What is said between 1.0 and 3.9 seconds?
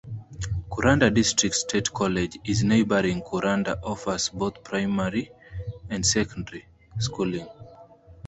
District State College in neighbouring Kuranda